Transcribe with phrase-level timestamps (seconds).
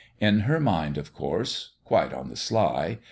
[0.19, 2.97] In her mind, of course: quite on the sly.